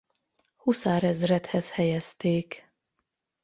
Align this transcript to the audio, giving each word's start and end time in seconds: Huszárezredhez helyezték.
Huszárezredhez 0.55 1.71
helyezték. 1.71 2.67